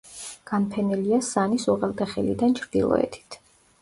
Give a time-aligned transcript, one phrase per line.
[0.51, 3.39] განფენილია სანის უღელტეხილიდან ჩრდილოეთით.